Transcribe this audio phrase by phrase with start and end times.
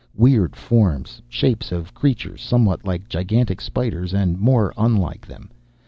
[0.15, 1.21] Weird forms.
[1.29, 5.51] Shapes of creatures somewhat like gigantic spiders, and more unlike them.